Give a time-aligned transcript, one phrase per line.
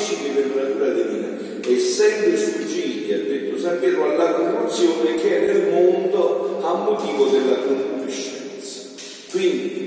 [0.00, 1.28] principi per natura divina,
[1.66, 7.56] essendo sfuggiti, ha detto San Pietro, alla corruzione che è nel mondo a motivo della
[7.56, 8.88] concupiscenza.
[9.30, 9.79] Quindi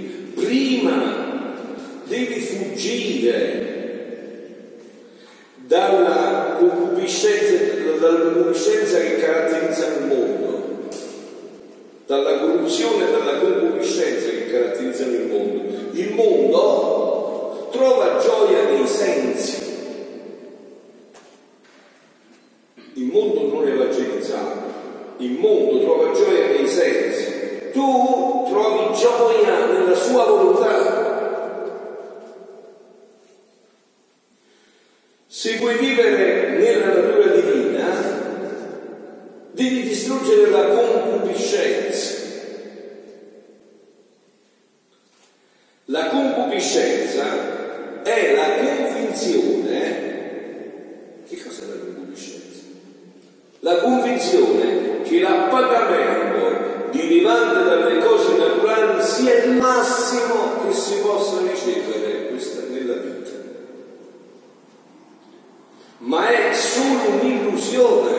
[55.73, 63.31] pagamento derivante dalle cose naturali sia il massimo che si possa ricevere questa, nella vita.
[65.99, 68.11] Ma è solo un'illusione,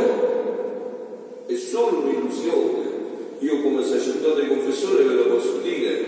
[1.47, 2.83] è solo un'illusione.
[3.41, 6.04] Io come sacerdote e confessore ve lo posso dire,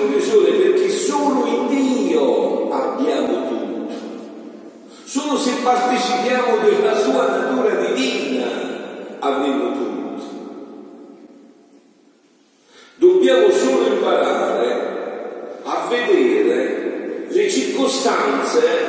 [0.00, 3.94] conclusione perché solo in Dio abbiamo tutto,
[5.04, 8.46] solo se partecipiamo della sua natura divina
[9.18, 9.88] avremo tutto.
[12.96, 18.79] Dobbiamo solo imparare a vedere le circostanze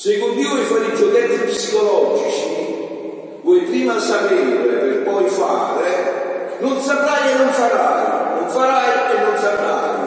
[0.00, 6.80] Se con Dio i fare i giochetti psicologici, vuoi prima sapere per poi fare, non
[6.80, 9.99] saprai e non farai, non farai e non saprai.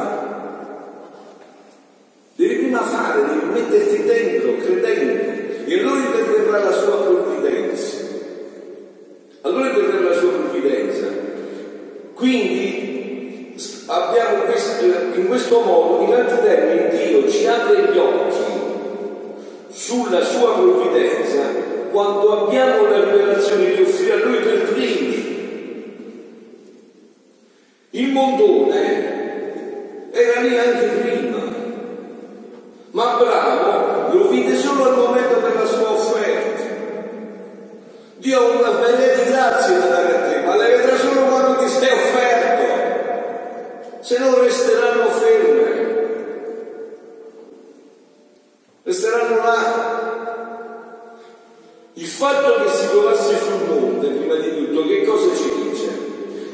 [52.24, 55.90] Fatto che si trovasse sul monte, prima di tutto, che cosa ci dice?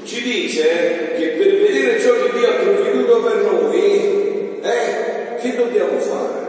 [0.03, 5.99] Ci dice che per vedere ciò che Dio ha provveduto per noi, eh, che dobbiamo
[5.99, 6.47] fare?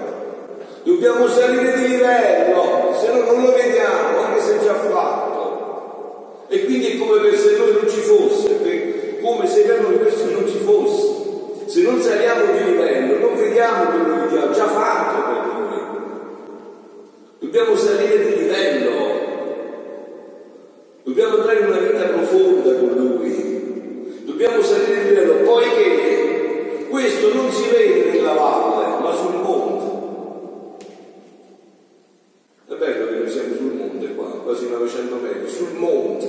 [0.84, 6.46] Dobbiamo salire di livello, se no non lo vediamo, anche se è già fatto.
[6.48, 10.48] E quindi è come se noi non ci fosse, come se per noi questo non
[10.48, 11.08] ci fosse.
[11.66, 15.60] Se non saliamo di livello, non vediamo quello che Dio ha già fatto per noi.
[17.40, 19.10] Dobbiamo salire di livello,
[21.02, 27.50] dobbiamo entrare in una vita profonda con Lui, dobbiamo salire di livello, poiché questo non
[27.50, 30.76] si vede nella valle, ma sul monte.
[32.68, 36.28] È bello che noi siamo sul monte qua, quasi 900 metri, sul monte.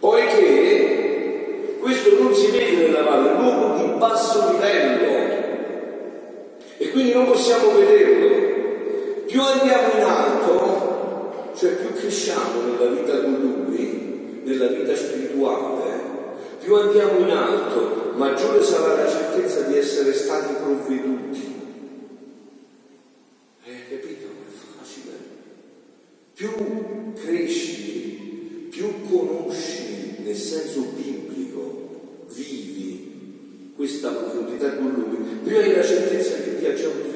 [0.00, 5.12] Poiché questo non si vede nella valle, è un luogo di basso livello
[6.82, 8.50] e quindi non possiamo vederlo
[9.26, 16.00] più andiamo in alto, cioè più cresciamo nella vita con Lui, nella vita spirituale,
[16.62, 21.60] più andiamo in alto, maggiore sarà la certezza di essere stati provveduti.
[23.64, 24.26] Eh, capito?
[24.26, 25.12] È facile.
[26.34, 35.82] Più cresci, più conosci nel senso biblico, vivi questa profondità con Lui, più hai la
[35.82, 37.11] certezza che ti ha già.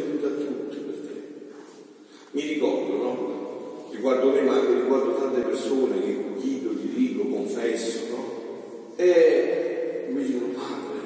[2.37, 3.89] Mi ricordo, no?
[3.91, 8.93] Riguardo me, ma anche riguardo tante persone che guido, dirigo, confesso, no?
[8.97, 11.01] E mi dicono, padre,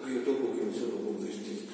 [0.00, 1.72] ma io dopo che mi sono convertito,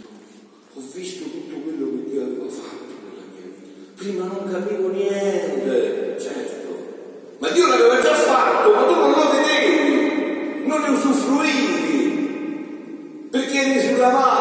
[0.73, 3.93] ho visto tutto quello che Dio aveva fatto nella mia vita.
[3.97, 6.77] Prima non capivo niente, certo.
[7.37, 12.25] Ma Dio l'aveva già fatto, ma tu non lo vedevi, non ne usufruivi.
[13.29, 14.36] Perché eri sulla valle,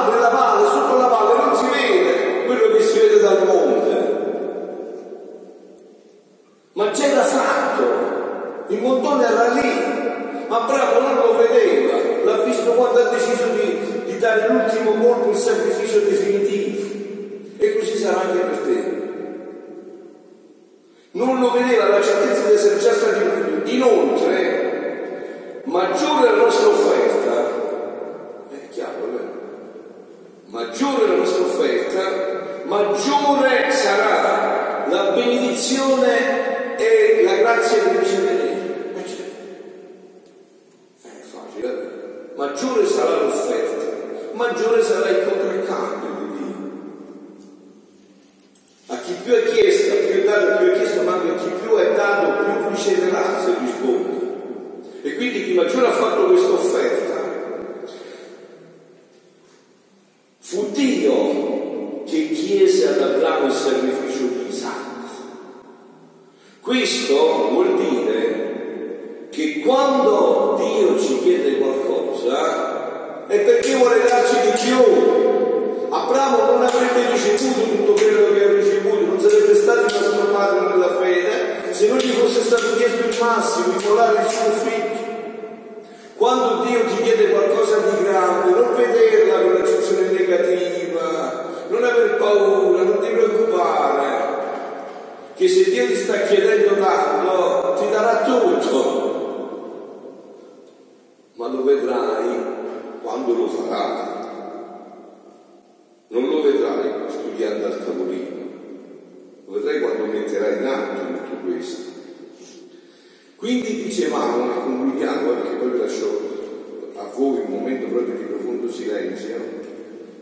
[113.46, 118.72] Quindi dicevamo, e concludiamo, perché poi vi lascio a voi un momento proprio di profondo
[118.72, 119.36] silenzio,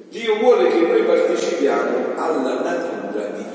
[0.09, 3.53] Dio vuole che noi partecipiamo alla natura divina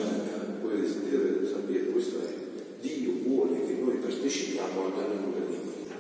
[4.29, 5.95] partecipiamo alla natura divina.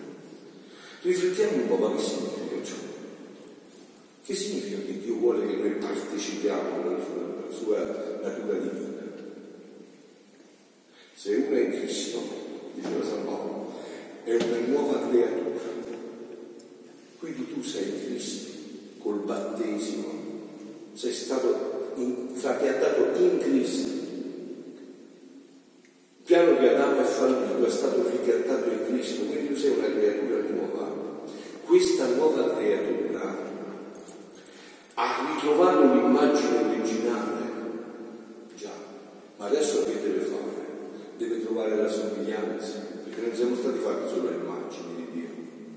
[1.02, 2.74] Riflettiamo un po' ma che significa ciò.
[4.24, 8.86] Che significa che Dio vuole che noi partecipiamo alla sua, alla sua natura divina?
[11.14, 12.22] Se uno è in Cristo,
[12.74, 13.57] diceva San Paolo,
[14.28, 15.76] è una nuova creatura.
[17.18, 18.50] Quindi tu sei Cristo,
[18.98, 20.06] col battesimo,
[20.92, 21.92] sei stato
[22.40, 23.98] trapiantato in Cristo
[27.58, 30.92] tu è stato ricattato in Cristo, quindi tu sei una creatura nuova.
[31.64, 33.36] Questa nuova creatura
[34.94, 37.50] ha ritrovato l'immagine originale,
[38.56, 38.70] già,
[39.36, 40.66] ma adesso che deve fare?
[41.16, 42.87] Deve trovare la somiglianza,
[43.18, 45.28] perché non siamo stati fatti solo immagini di Dio,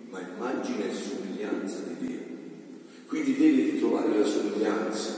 [0.09, 2.19] ma immagine e somiglianza di Dio.
[3.07, 5.09] Quindi deve ritrovare la somiglianza.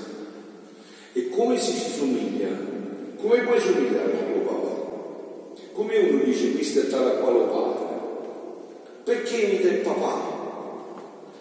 [1.12, 2.48] E come si somiglia?
[3.18, 5.62] Come puoi somigliare a tuo papà?
[5.74, 7.86] Come uno dice, questo è tale quale padre?
[9.04, 10.32] Perché imita il papà?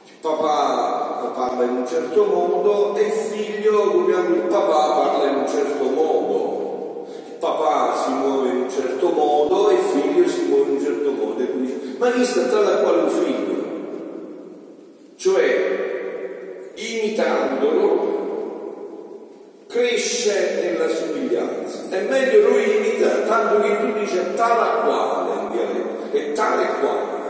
[0.06, 5.36] Il papà parla in un certo modo e il figlio, come il papà, parla in
[5.36, 7.06] un certo modo.
[7.28, 9.91] Il papà si muove in un certo modo e il
[10.22, 11.42] figlio si muove in un certo modo.
[11.42, 13.60] E quindi, ma questo è tale quale un figlio.
[15.16, 18.10] Cioè, imitandolo
[19.68, 21.88] cresce nella somiglianza.
[21.90, 27.20] È meglio lui imita, tanto che tu dici tale quale in dialetto, è tale quale.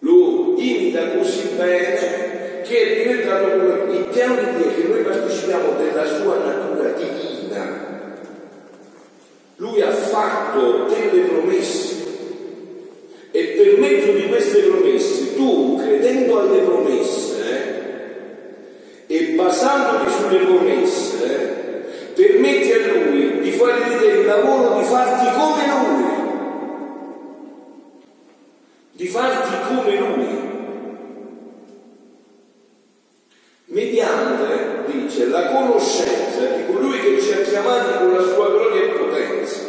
[0.00, 6.04] Lui imita così bene che è diventato il piano di Dio che noi partecipiamo della
[6.04, 7.87] sua natura divina.
[10.10, 11.96] Fatto delle promesse
[13.30, 17.36] e per mezzo di queste promesse tu, credendo alle promesse,
[19.06, 21.84] e basandoti sulle promesse,
[22.14, 26.04] permetti a lui di fare di te il lavoro di farti come lui,
[28.92, 30.26] di farti come lui,
[33.66, 38.88] mediante, dice, la conoscenza di colui che ci ha chiamati con la sua gloria e
[38.88, 39.66] potenza.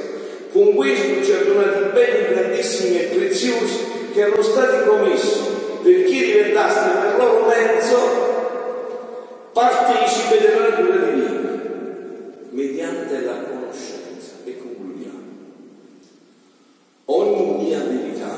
[0.51, 5.41] Con questo ci ha donati beni grandissimi e preziosi che erano stati promessi
[5.84, 7.98] perché diventaste per loro mezzo
[9.53, 11.38] partecipe della natura divina
[12.51, 14.31] mediante la conoscenza.
[14.46, 15.17] E concludiamo.
[17.05, 18.38] Ogni mia verità,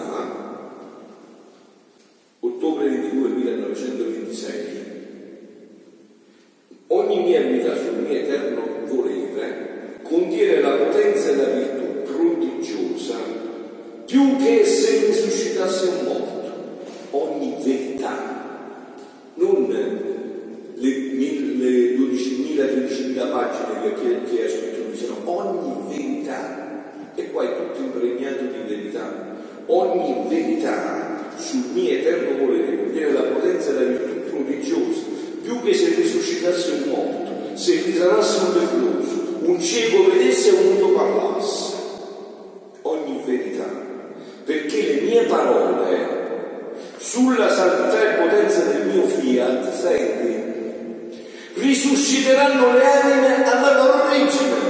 [2.40, 4.80] ottobre 22 1926,
[6.88, 13.16] ogni mia verità sul mio eterno volere contiene la potenza e la virtù prodigiosa
[14.06, 16.30] più che se risuscitasse un morto.
[17.12, 18.18] Ogni verità,
[19.36, 20.10] non le
[21.96, 26.84] 12.000-13.000 pagine che, che ha scritto lui, sono ogni verità,
[27.16, 29.36] e qua è tutto impregnato di verità,
[29.68, 35.02] ogni verità sul mio eterno volere contiene la potenza e la virtù prodigiosa,
[35.44, 40.74] più che se risuscitasse un morto, se risanasse un leproso, un cieco vedesse e un
[40.74, 41.70] muto parlasse.
[42.84, 43.70] Ogni verità,
[44.44, 46.20] perché le mie parole
[46.98, 50.50] sulla santità e potenza del mio fiat, senti,
[51.56, 54.70] risusciteranno le anime alla loro origine.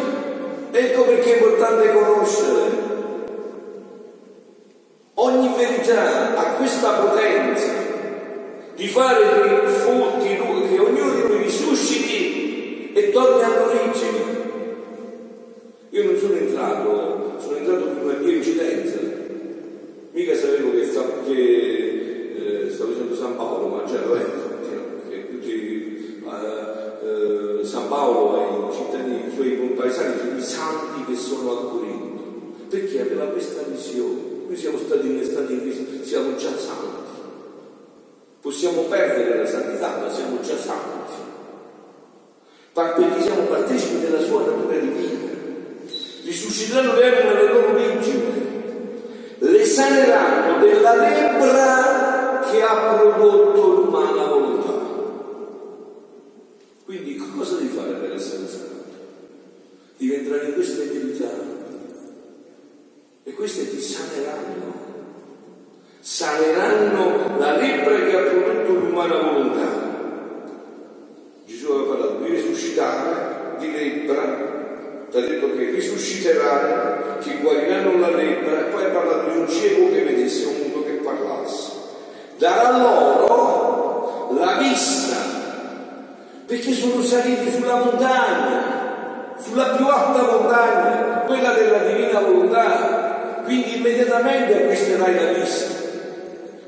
[0.71, 1.91] Ecco perché è importante
[2.31, 2.89] conoscere.
[5.13, 7.71] Ogni verità ha questa potenza
[8.75, 14.40] di fare che, fonti, che ognuno di noi risusciti e torni all'origine.
[57.01, 58.69] Quindi cosa devi fare per essere sanato?
[59.97, 61.29] Devi entrare in queste verità
[63.23, 64.73] e queste ti saneranno.
[65.99, 69.89] Saneranno la lebbra che ha prodotto l'umana volontà.
[71.47, 78.11] Gesù aveva parlato di risuscitare di lebbra, ti ha detto che risusciteranno, che guariranno la
[78.11, 81.71] lebbra, e poi ha parlato di un cieco che vedesse un muto che parlasse.
[82.37, 85.20] Darà loro la vista
[86.51, 93.41] perché sono saliti sulla montagna, sulla più alta montagna, quella della divina volontà.
[93.45, 95.73] Quindi immediatamente acquisterai la vista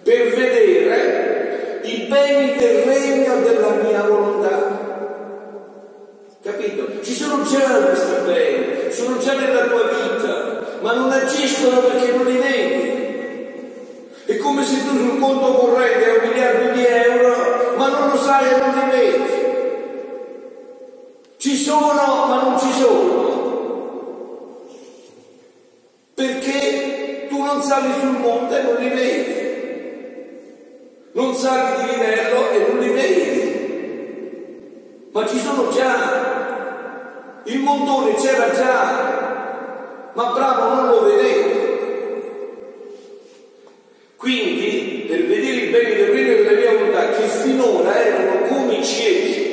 [0.03, 4.79] per vedere i beni del regno della mia volontà.
[6.41, 7.01] Capito?
[7.01, 12.25] Ci sono già questi beni, sono già nella tua vita, ma non agiscono perché non
[12.25, 13.01] li vedi.
[14.27, 18.17] È come se tu sul conto corrente hai un miliardo di euro, ma non lo
[18.17, 19.22] sai e non li vedi.
[21.53, 23.13] Ci sono ma non ci sono.
[27.53, 29.41] non sali sul monte e non li vedi.
[31.11, 33.41] Non sali di livello e non li vedi.
[35.11, 37.41] Ma ci sono già.
[37.43, 41.61] Il montone c'era già, ma bravo non lo vedevi.
[44.15, 49.43] Quindi, per vedere i beni del regno della mia volontà, che finora erano come ciechi,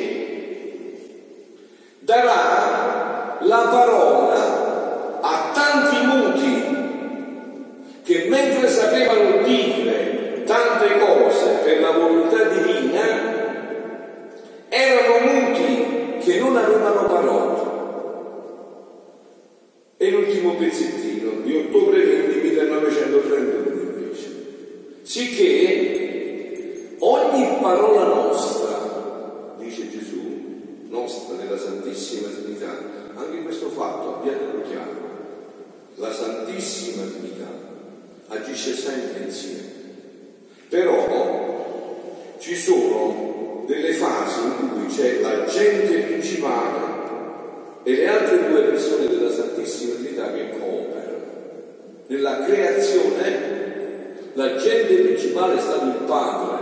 [1.99, 6.79] darà la parola a tanti muti
[8.03, 13.03] che mentre sapevano dire tante cose per la volontà divina,
[14.67, 17.69] erano muti che non avevano parola.
[19.97, 23.61] E l'ultimo pezzettino di ottobre 20 1931
[25.11, 32.69] sicché ogni parola nostra, dice Gesù, nostra nella Santissima Trinità,
[33.15, 35.09] anche questo fatto abbiatelo chiaro,
[35.95, 37.49] la Santissima Trinità
[38.27, 39.69] agisce sempre insieme,
[40.69, 46.79] però ci sono delle fasi in cui c'è l'agente principale
[47.83, 51.19] e le altre due persone della Santissima Trinità che cooperano.
[52.07, 53.40] Nella creazione
[55.41, 56.59] principale è stato il Padre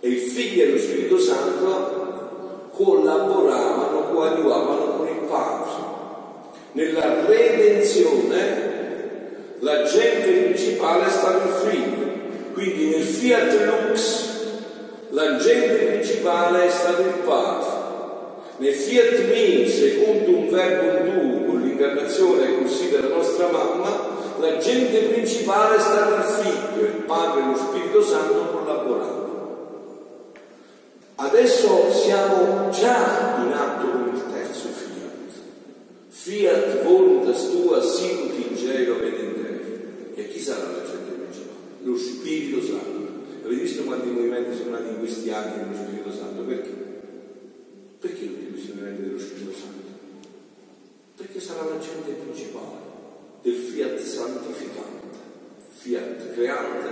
[0.00, 5.92] e il Figlio e lo Spirito Santo collaboravano, coadiuvavano con il Padre.
[6.72, 8.72] Nella redenzione
[9.60, 12.12] l'agente principale è stato il Figlio,
[12.52, 14.32] quindi nel Fiat Lux
[15.10, 17.82] l'agente principale è stato il Padre.
[18.58, 23.73] Nel Fiat Mi, secondo un verbo tu, con l'incarnazione così della nostra mamma,
[24.64, 30.32] l'agente principale è stato il figlio, il padre e lo Spirito Santo collaborando.
[31.16, 35.32] Adesso siamo già in atto con il terzo fiat.
[36.08, 40.14] Fiat voluntas tua sicut in cielo ed in terra.
[40.14, 41.58] E chi sarà l'agente principale?
[41.82, 43.02] Lo Spirito Santo.
[43.44, 46.42] Avete visto quanti movimenti sono nati in questi anni dello Spirito Santo?
[46.42, 46.70] Perché?
[47.98, 49.82] Perché tutti questi movimenti dello Spirito Santo?
[51.16, 52.93] Perché sarà l'agente principale
[53.44, 55.18] del fiat santificante,
[55.68, 56.88] fiat creante,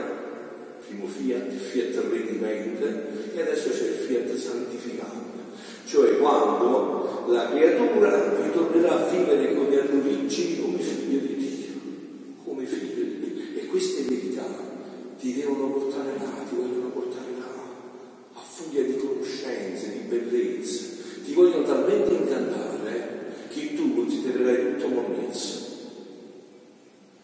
[0.87, 5.39] primo fiat, fiat redimende e adesso c'è il fiat santificante,
[5.87, 11.73] cioè quando la creatura ritornerà a vivere con le origini come figlio di Dio,
[12.45, 13.59] come figlio di Dio.
[13.59, 14.45] E queste verità
[15.19, 17.65] ti devono portare là, ti vogliono portare là,
[18.35, 25.63] a furia di conoscenze, di bellezze, ti vogliono talmente incantare che tu considererai tutto connesso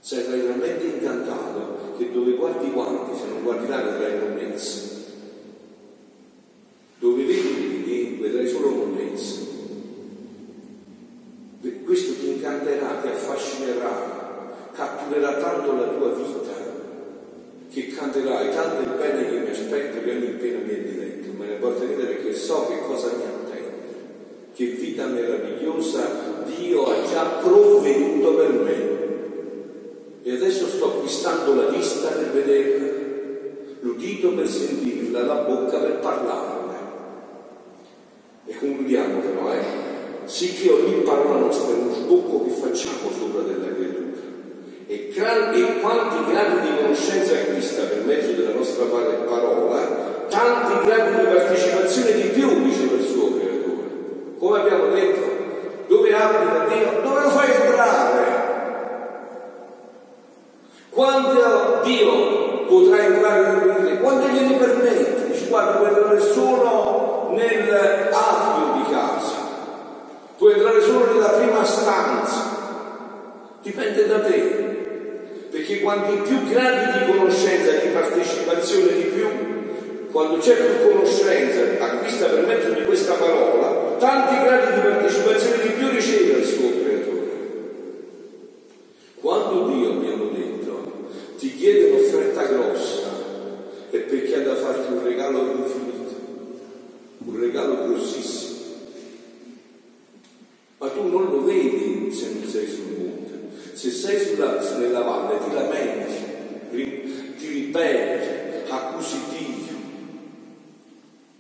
[0.09, 4.88] Sarai talmente incantato che dove guardi quanti, se non guardi là vedrai monnezza.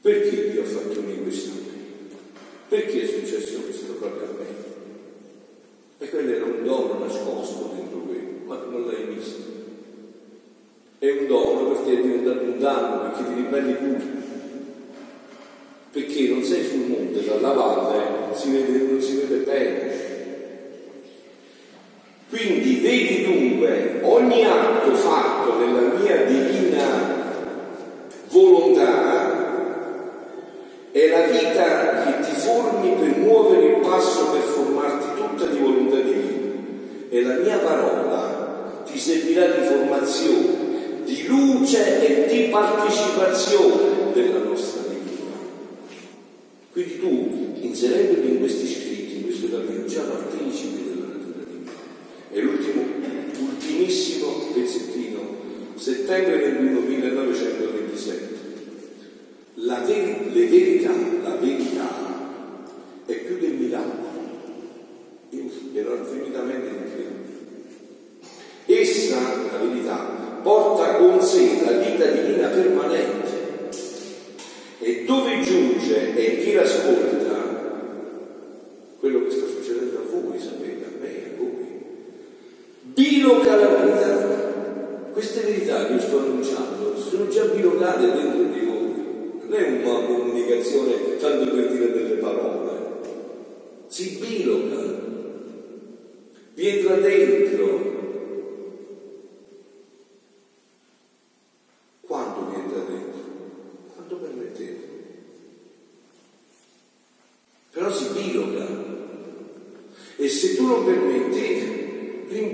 [0.09, 2.16] Perché Dio ha fatto me questo a me?
[2.71, 4.47] Perché è successo questo proprio a me?
[5.99, 9.42] E quello era un dono nascosto dentro quello, ma tu non l'hai visto.
[10.99, 14.05] È un dono perché è diventato un danno, perché ti ribelli pure.
[15.92, 19.92] Perché non sei sul monte, dalla valle, eh, si vede, non si vede bene.
[22.31, 27.27] Quindi vedi dunque ogni atto fatto nella mia divina
[28.31, 29.08] volontà
[55.88, 58.37] settembre del 1927.
[59.55, 61.88] La ver- le verità, la verità
[63.07, 64.07] è più del miracolo.
[65.31, 68.74] Io spero infinitamente di più.
[68.74, 69.18] Essa,
[69.51, 69.96] la verità,
[70.42, 73.08] porta con sé la vita divina permanente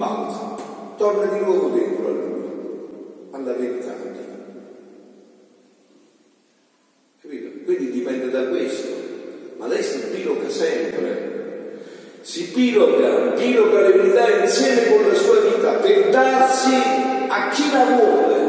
[0.05, 0.57] balza,
[0.97, 2.43] torna di nuovo dentro a lui,
[3.31, 4.03] alla ventata.
[7.21, 7.64] Capito?
[7.64, 8.93] Quindi dipende da questo.
[9.57, 11.81] Ma lei si piroca sempre,
[12.21, 16.75] si piroca, piloca, le l'eredità insieme con la sua vita per darsi
[17.29, 18.43] a chi la vuole.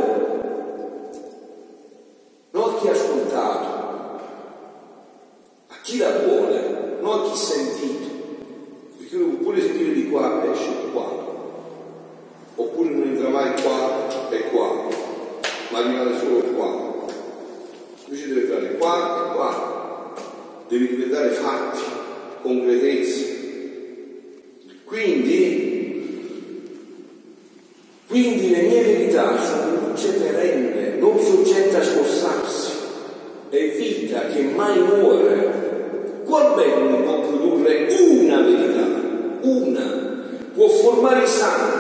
[40.66, 41.78] può formare i santi,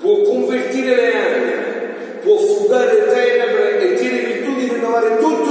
[0.00, 1.54] può convertire le anime,
[2.22, 5.45] può fugare tenebre e tiene virtù di rinnovare tutto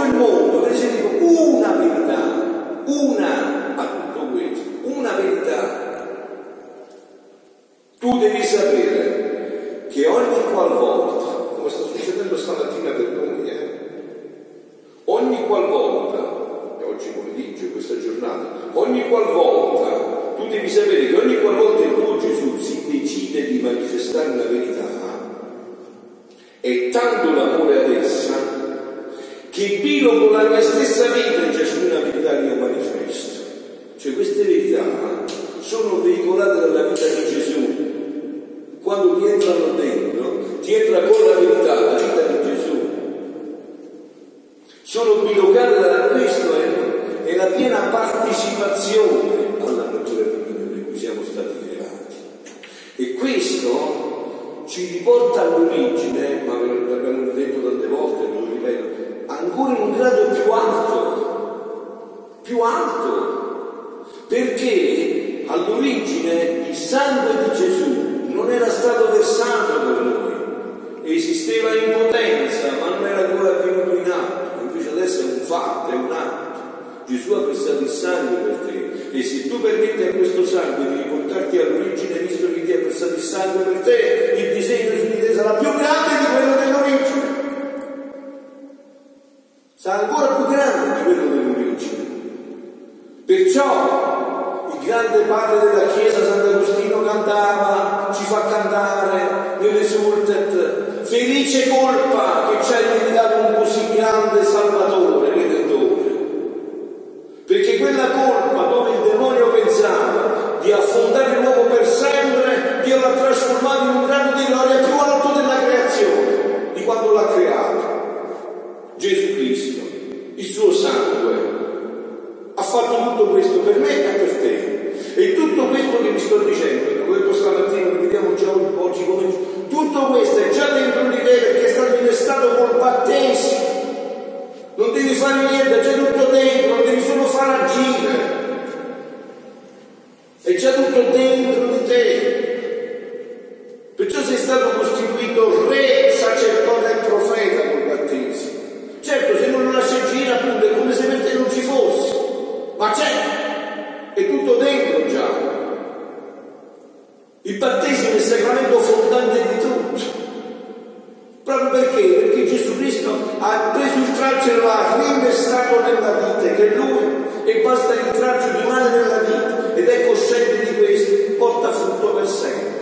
[164.46, 168.10] preso il traccio e lo ha rinvestato nella vita, che è Lui, e basta che
[168.10, 172.74] il traccio rimane nella vita ed è cosciente di questo, porta frutto per sempre.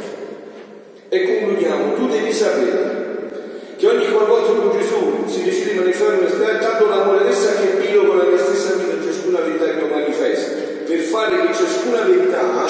[1.10, 3.02] E concludiamo, tu devi sapere
[3.78, 8.18] che ogni qualvolta con Gesù si decide di manifestare tanto l'amore adesso che Dio con
[8.18, 10.52] la mia stessa vita ciascuna verità che lo manifesta,
[10.86, 12.66] per fare che ciascuna verità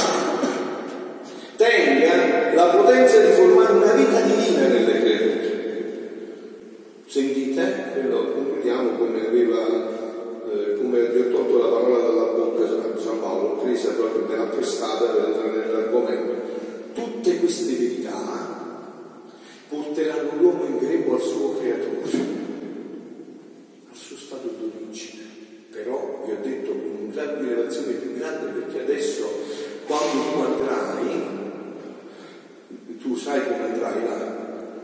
[1.56, 5.44] tenga la potenza di formare una vita divina nelle creature.
[7.06, 7.92] Sentite?
[7.94, 8.32] Quello
[8.64, 9.68] concludiamo come aveva
[10.50, 12.66] eh, come vi ho tolto la parola dalla bocca
[12.98, 16.42] San Paolo, presa proprio me l'ha prestata per entrare nell'argomento.
[16.94, 18.82] Tutte queste verità
[19.68, 22.18] porteranno l'uomo in grembo al suo creatore,
[23.92, 25.22] al suo stato d'origine.
[25.72, 29.28] Però vi ho detto con un grado di elevazione più grande perché adesso
[29.86, 31.32] quando tu andrai,
[33.00, 34.78] tu sai come andrai là,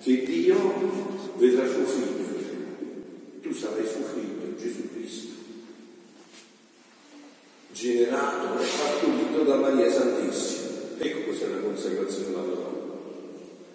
[0.00, 0.56] che Dio
[1.36, 2.24] vedrà suo figlio,
[3.42, 5.34] tu sarai suo figlio, Gesù Cristo,
[7.72, 10.64] generato e partorito da Maria Santissima.
[10.98, 12.64] Ecco cos'è la consacrazione della Madonna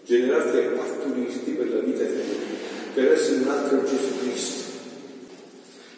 [0.03, 2.45] generarti e partorirti per la vita eterna,
[2.95, 4.63] per essere un altro Gesù Cristo.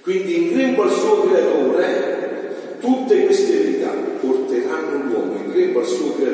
[0.02, 6.16] Quindi in grembo al suo creatore, tutte queste verità porteranno l'uomo in grembo al suo
[6.16, 6.33] creatore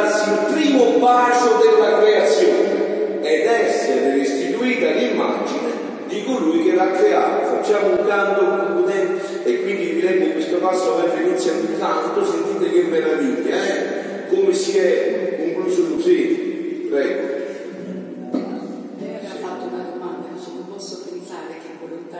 [0.00, 7.56] darsi il primo bacio della creazione ed essere restituita l'immagine di colui che l'ha creato.
[7.56, 12.82] Facciamo un canto concludente e quindi vi questo passo mentre inizia il canto, sentite che
[12.82, 14.26] meraviglia, eh?
[14.28, 16.86] come si è concluso così.
[16.88, 17.38] Prego.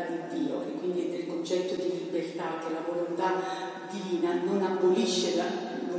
[0.01, 3.43] Di Dio, che quindi del concetto di libertà, che la volontà
[3.91, 5.30] divina non abolisce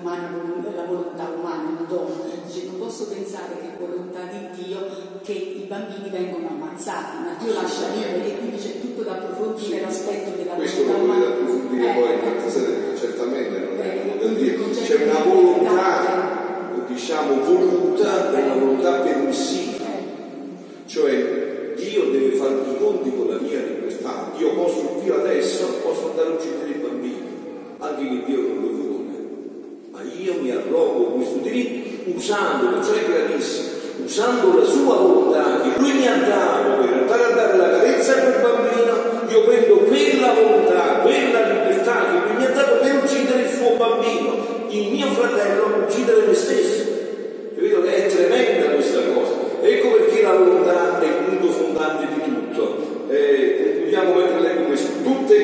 [0.03, 0.29] la,
[0.75, 2.09] la volontà umana, il dono.
[2.45, 4.79] Dice non posso pensare che volontà di Dio
[5.23, 9.81] che i bambini vengono ammazzati, ma Dio lascia liberi e quindi c'è tutto da approfondire
[9.81, 11.35] l'aspetto della Questo volontà lo volete umana.
[11.35, 14.51] approfondire Eh, poi, eh, perché certamente non è eh, dire.
[14.53, 19.60] il concetto C'è di una volontà, diciamo, voluta una volontà permissiva.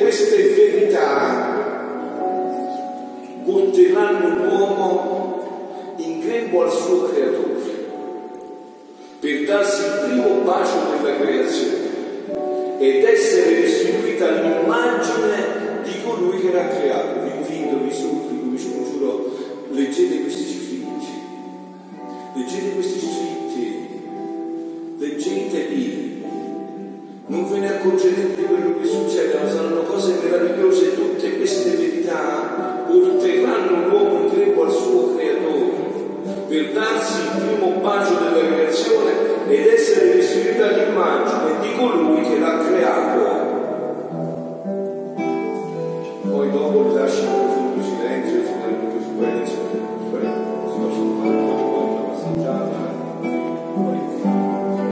[0.00, 1.56] Queste verità
[3.44, 7.46] porteranno l'uomo in grembo al suo creatore
[9.20, 11.76] per darsi il primo bacio della creazione
[12.78, 17.20] ed essere restituita l'immagine di colui che l'ha creato.
[17.20, 18.27] Vi invito,